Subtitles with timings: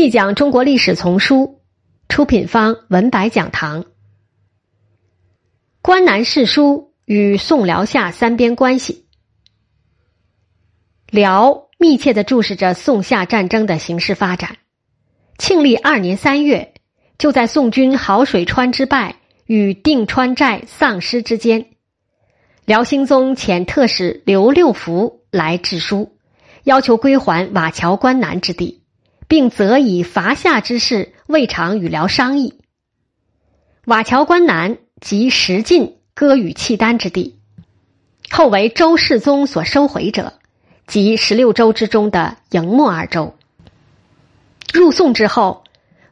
[0.00, 1.60] 细讲中国历史丛书，
[2.08, 3.84] 出品方文白讲堂。
[5.82, 9.04] 关南世书与宋辽夏三边关系，
[11.10, 14.56] 辽密切的注视着宋夏战争的形势发展。
[15.36, 16.72] 庆历二年三月，
[17.18, 21.66] 就在宋军好水川之败与定川寨丧失之间，
[22.64, 26.16] 辽兴宗遣特使刘六福来致书，
[26.64, 28.79] 要求归还瓦桥关南之地。
[29.30, 32.58] 并责以伐夏之事未尝与辽商议。
[33.84, 37.38] 瓦桥关南即石进割予契丹之地，
[38.28, 40.32] 后为周世宗所收回者，
[40.88, 43.36] 即十六州之中的营漠二州。
[44.74, 45.62] 入宋之后，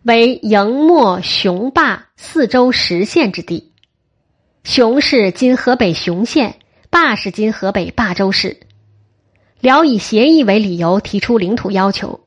[0.04, 3.72] 为营漠雄霸四州十县之地。
[4.62, 6.54] 雄是今河北雄县，
[6.88, 8.60] 霸是今河北霸州市。
[9.58, 12.20] 辽以协议为理由提出领土要求。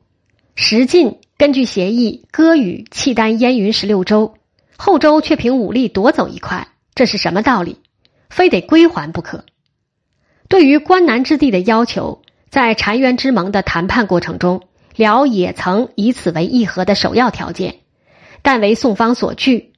[0.54, 4.34] 石进根据协议割予契丹燕云十六州，
[4.76, 7.78] 后周却凭武力夺走一块，这是什么道理？
[8.28, 9.44] 非得归还不可。
[10.48, 14.62] 对于关南之地的要求，在澶渊之盟的谈判过程中，
[14.94, 17.76] 辽也曾以此为议和的首要条件，
[18.42, 19.72] 但为宋方所拒。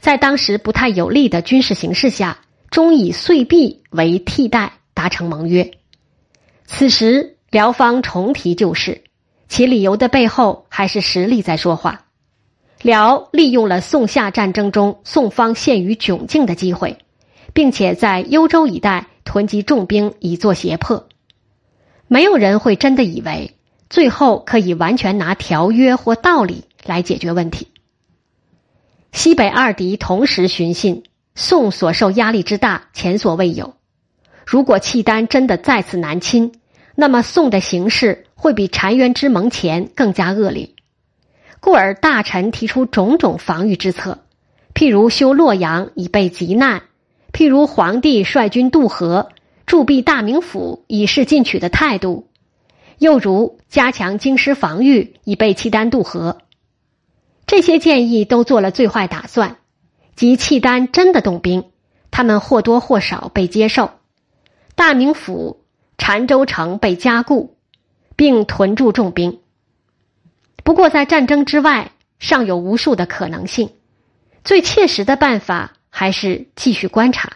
[0.00, 2.38] 在当时不太有利的军事形势下，
[2.70, 5.70] 终以碎币为替代达成盟约。
[6.64, 9.02] 此时辽方重提旧事。
[9.48, 12.06] 其理由的背后还是实力在说话。
[12.82, 16.98] 辽利用了宋夏战争中宋方陷于窘境的机会，
[17.54, 21.08] 并且在幽州一带囤积重兵以作胁迫。
[22.06, 23.56] 没有人会真的以为
[23.88, 27.68] 最后可以完全拿条约或道理来解决问题。
[29.12, 31.02] 西北二敌同时寻衅，
[31.34, 33.74] 宋所受压力之大前所未有。
[34.46, 36.60] 如果契丹真的再次南侵，
[36.94, 38.25] 那么宋的形势。
[38.36, 40.70] 会比澶渊之盟前更加恶劣，
[41.58, 44.18] 故而大臣提出种种防御之策，
[44.74, 46.82] 譬如修洛阳以备急难，
[47.32, 49.30] 譬如皇帝率军渡河
[49.64, 52.28] 驻避大名府以示进取的态度，
[52.98, 56.38] 又如加强京师防御以备契丹渡河。
[57.46, 59.56] 这些建议都做了最坏打算，
[60.14, 61.64] 即契丹真的动兵，
[62.10, 63.92] 他们或多或少被接受，
[64.74, 65.64] 大名府、
[65.96, 67.55] 澶州城被加固。
[68.16, 69.38] 并屯驻重兵。
[70.64, 73.70] 不过，在战争之外，尚有无数的可能性。
[74.42, 77.34] 最切实的办法还是继续观察。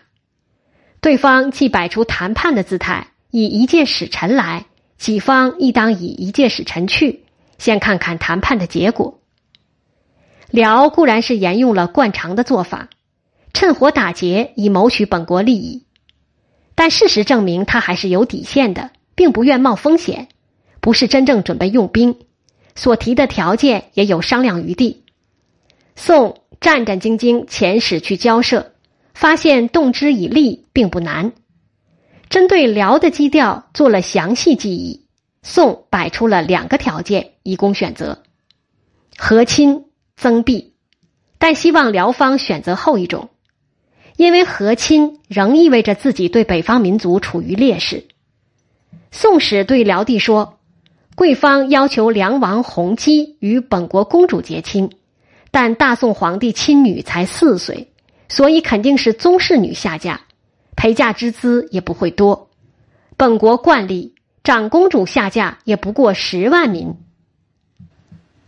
[1.01, 7.25] 对方既摆出谈判的姿态，以一介使臣来，己方亦当以一介使臣去，
[7.59, 9.21] 先看看谈判的结果。
[10.51, 12.89] 辽固然是沿用了惯常的做法，
[13.53, 15.85] 趁火打劫以谋取本国利益，
[16.75, 20.29] 但事实证明他还是有底线的，并不愿冒风险。
[20.81, 22.17] 不是真正准备用兵，
[22.75, 25.05] 所提的条件也有商量余地。
[25.97, 28.73] 宋战战兢兢遣使去交涉，
[29.13, 31.33] 发现动之以利并不难。
[32.31, 35.07] 针对辽的基调做了详细记忆。
[35.43, 38.23] 宋摆出了两个条件以供选择：
[39.17, 40.75] 和亲、增币，
[41.39, 43.31] 但希望辽方选择后一种，
[44.17, 48.07] 因为和亲仍意味着自己对北方民族处于劣势。
[49.11, 50.60] 宋使对辽帝说。
[51.21, 54.89] 贵方要求梁王弘基与本国公主结亲，
[55.51, 57.93] 但大宋皇帝亲女才四岁，
[58.31, 60.23] 所以肯定是宗室女下嫁，
[60.77, 62.49] 陪嫁之资也不会多。
[63.19, 64.15] 本国惯例，
[64.45, 66.95] 长公主下嫁也不过十万民。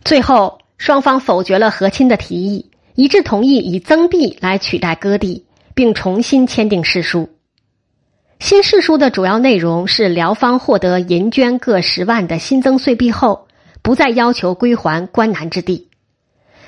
[0.03, 5.45] 最后，双方否决了和亲的提议，一致同意以增币来取代割地，
[5.75, 7.29] 并重新签订誓书。
[8.43, 13.47] 新誓书的主要内容是，辽方获得银绢各十万的新增岁币后，
[13.81, 15.87] 不再要求归还关南之地。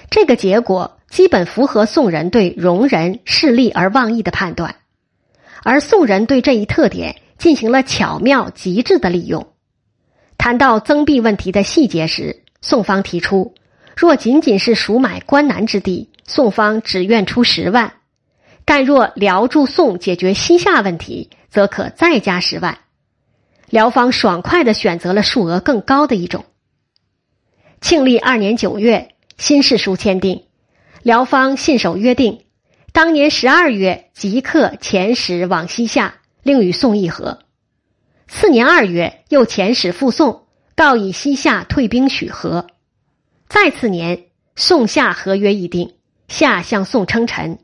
[0.09, 4.77] 这个结果基本符合宋人对戎人势利而忘义的判断，
[5.63, 9.45] 而宋人对这一特点进行了巧妙极致的利用。
[10.37, 13.53] 谈到增币问题的细节时，宋方提出，
[13.97, 17.89] 若仅仅是赎买关南之地，宋方只愿出十万；
[18.65, 22.79] 但若辽助宋解决西夏问题，则可再加十万。
[23.69, 26.45] 辽方爽快的选择了数额更高的一种。
[27.81, 30.43] 庆历二年九月，新誓书签订，
[31.03, 32.45] 辽方信守约定，
[32.91, 37.39] 当年十二月即刻遣使往西夏，另与宋议和。
[38.27, 42.65] 次年二月，又遣使复宋，告以西夏退兵许和。
[43.47, 44.25] 再次年，
[44.55, 45.93] 宋夏合约议定，
[46.27, 47.59] 夏向宋称臣，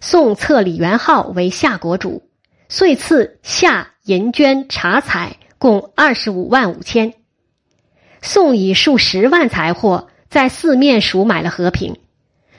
[0.00, 2.22] 宋册李元昊为夏国主。
[2.70, 7.14] 遂赐夏银绢茶彩共二十五万五千，
[8.20, 11.96] 宋以数十万财货在四面赎买了和平。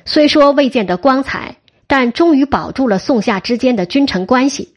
[0.05, 4.73] 虽说未见得光彩，但终于保住了宋夏之间的君臣关系。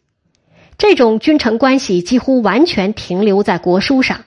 [0.76, 4.26] 这种君臣关系几乎完全停留在国书上，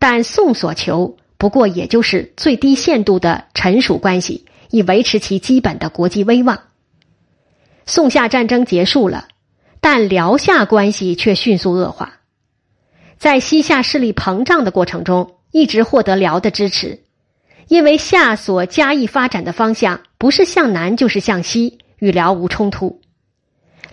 [0.00, 6.58] 但宋所求不过也就是最低限度的臣属关系，以维持其基本的国际威望。
[7.86, 9.28] 宋夏战争结束了，
[9.80, 12.20] 但辽夏关系却迅速恶化。
[13.18, 17.00] 在西夏势力膨胀的过程中，一直获得辽的支持。
[17.68, 23.00] 因为夏所加以发展的方向不是向南就是向西，与辽无冲突。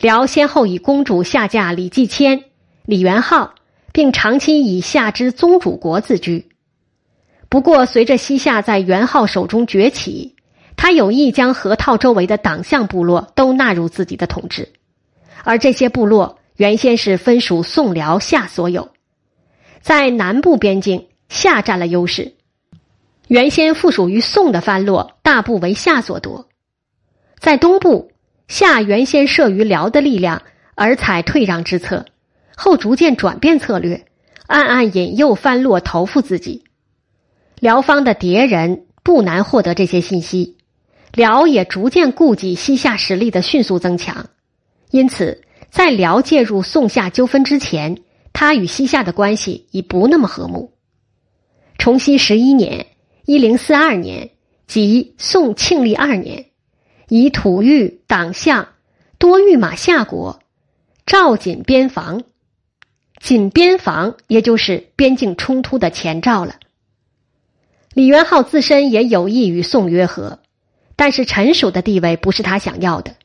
[0.01, 2.43] 辽先后以公主下嫁李继迁、
[2.85, 3.55] 李元昊，
[3.93, 6.49] 并长期以夏之宗主国自居。
[7.47, 10.35] 不过，随着西夏在元昊手中崛起，
[10.81, 14.69] 他有意将河套周围的党项部落都纳入自己的统治，
[15.43, 18.89] 而这些部落原先是分属宋、辽、夏所有，
[19.83, 22.33] 在南部边境，夏占了优势。
[23.27, 26.47] 原先附属于宋的藩落大部为夏所夺，
[27.37, 28.11] 在东部，
[28.47, 30.41] 夏原先慑于辽的力量
[30.73, 32.07] 而采退让之策，
[32.55, 34.07] 后逐渐转变策略，
[34.47, 36.63] 暗暗引诱藩落投附自己。
[37.59, 40.57] 辽方的敌人不难获得这些信息，
[41.13, 44.29] 辽也逐渐顾及西夏实力的迅速增强，
[44.89, 47.99] 因此在辽介入宋夏纠纷之前，
[48.33, 50.73] 他与西夏的关系已不那么和睦。
[51.77, 52.87] 崇熙十一年。
[53.23, 54.31] 一零四二年，
[54.65, 56.47] 即宋庆历二年，
[57.07, 58.69] 以吐域党项
[59.19, 60.41] 多御马夏国，
[61.05, 62.23] 赵锦边防。
[63.21, 66.55] 锦边防也就是边境冲突的前兆了。
[67.93, 70.39] 李元昊自身也有意与宋约和，
[71.01, 73.15] 但是陈属的地位不是他想要的，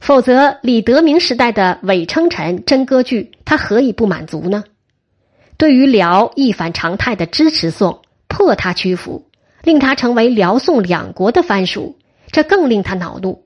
[0.00, 4.64] 否则李德明时代的伪称臣真割据，他何以不满足呢？
[5.58, 9.26] 对于辽一反常态的支持宋，迫他屈服。
[9.62, 11.98] 令他成为辽宋两国的藩属，
[12.30, 13.44] 这更令他恼怒。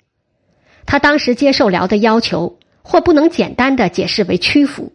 [0.87, 4.93] 他当时接受辽的要求，或不能简单的解释为屈服。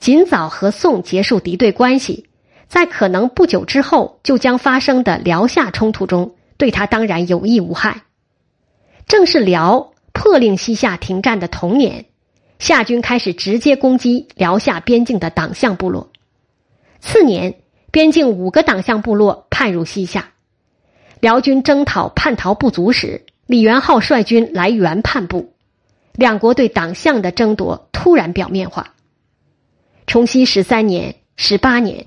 [0.00, 2.26] 尽早和宋结束敌对关系，
[2.66, 8.02] 在可能不久之后就将发生的辽夏冲突中，对他当然有益无害。
[9.06, 12.06] 正是辽破令西夏停战的同年，
[12.58, 16.10] 夏军开始直接攻击辽夏边境的党项部落。
[17.00, 17.56] 次年。
[17.90, 20.32] 边境五个党项部落叛入西夏，
[21.20, 25.54] 辽军征讨叛逃不足时，李元昊率军来援叛部，
[26.14, 28.94] 两国对党项的争夺突然表面化。
[30.08, 32.06] 崇熙十三年、十八年，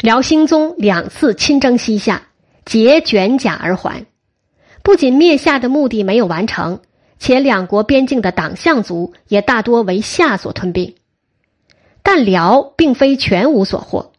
[0.00, 2.26] 辽兴宗两次亲征西夏，
[2.64, 4.06] 结卷甲而还。
[4.82, 6.80] 不仅灭夏的目的没有完成，
[7.18, 10.94] 且两国边境的党项族也大多为夏所吞并。
[12.02, 14.12] 但辽并非全无所获。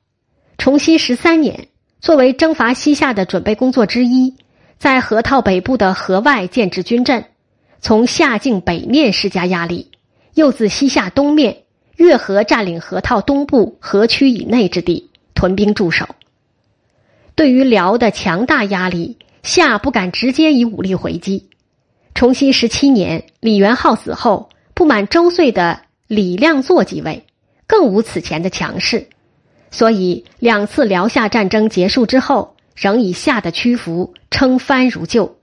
[0.57, 1.67] 崇熙十三年，
[1.99, 4.35] 作为征伐西夏的准备工作之一，
[4.79, 7.25] 在河套北部的河外建置军阵，
[7.79, 9.91] 从夏境北面施加压力；
[10.33, 11.63] 又自西夏东面
[11.97, 16.07] 越河占领河套东部河区以内之地，屯兵驻守。
[17.35, 21.49] 对于辽的强大压力，夏不敢直接以武力回击。
[22.13, 27.25] 崇熙十七年，李元昊死后，不满周岁的李亮作即位，
[27.67, 29.09] 更无此前的强势。
[29.69, 35.37] 所以，两次辽夏战争结束之后，仍以夏的屈服称藩如旧，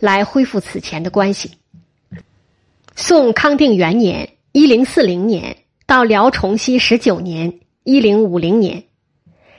[0.00, 1.50] 来恢复此前的关系。
[2.96, 8.84] 宋康定元年（一零四零年）到辽崇熙十九年（一零五零年），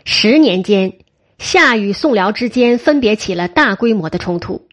[0.03, 0.91] 十年间，
[1.37, 4.67] 夏与宋辽之间分别起了大规模的冲突。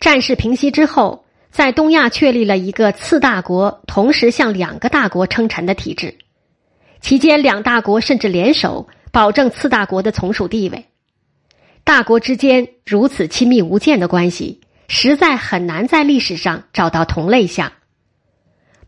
[0.00, 6.18] 战事平息之后，在东亚确立了一个次大国同时向两个大国称臣的体制。
[7.00, 10.86] 期间，两大国甚至联手保证次大国的从属地位。
[11.84, 17.72] 大国之间如此亲密无间的关系，实在很难在历史上找到同类项。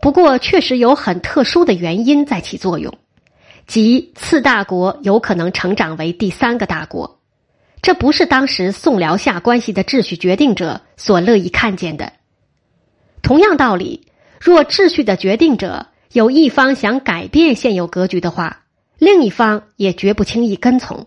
[0.01, 2.99] 不过，确实有很特殊的原因在起作用，
[3.69, 7.21] 即次大国有可能成长为第三个大国。
[7.81, 12.13] 这不是当时宋辽夏关系的秩序决定者所乐意看见的。
[13.23, 14.09] 同样道理，
[14.41, 15.87] 若秩序的决定者。
[16.13, 18.65] 有一方想改变现有格局的话，
[18.97, 21.07] 另一方也绝不轻易跟从。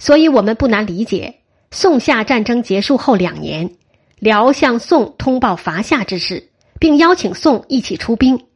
[0.00, 3.76] 所以，我们不难理解，宋夏战争结束后两年，
[4.18, 6.50] 辽向宋通报伐夏之事，
[6.80, 8.46] 并邀请宋一起出兵。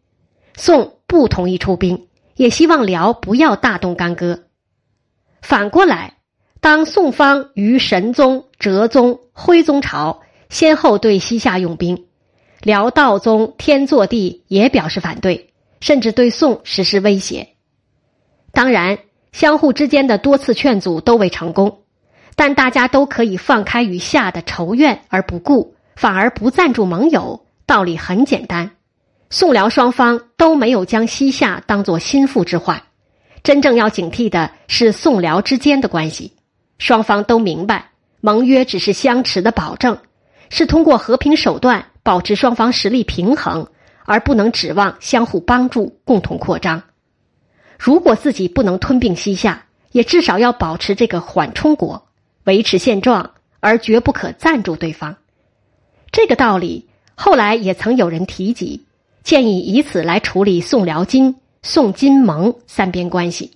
[0.56, 4.44] 宋不同意出兵，也希望辽不要大动干戈。
[5.42, 6.14] 反过来，
[6.60, 12.06] 当宋方于神宗、哲宗、徽宗朝先后对西夏用兵。
[12.62, 15.50] 辽道宗天祚帝也表示反对，
[15.80, 17.48] 甚至对宋实施威胁。
[18.52, 18.98] 当然，
[19.32, 21.82] 相互之间的多次劝阻都未成功，
[22.36, 27.44] 但大家都可以放开与夏的仇怨而不顾，反而不赞助盟友。
[27.66, 28.70] 道理很简单，
[29.34, 32.80] 宋辽双方都没有将西夏当作心腹之患。
[33.42, 36.34] 真正要警惕的是宋辽之间的关系。
[36.78, 39.98] 双方都明白，盟约只是相持的保证，
[40.50, 43.66] 是通过和平手段保持双方实力平衡，
[44.04, 46.80] 而不能指望相互帮助、共同扩张。
[47.76, 52.06] 如果自己不能吞并西夏，也至少要保持这个缓冲国，
[52.44, 55.16] 维持现状，而绝不可赞助对方。
[56.12, 58.84] 这个道理后来也曾有人提及，
[59.24, 63.52] 建议以此来处理宋辽金、宋金蒙三边关系。